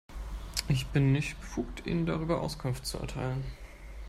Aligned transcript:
Ich 0.67 0.87
bin 0.87 1.11
nicht 1.11 1.39
befugt, 1.39 1.85
Ihnen 1.85 2.07
darüber 2.07 2.41
Auskunft 2.41 2.87
zu 2.87 2.97
erteilen. 2.97 3.43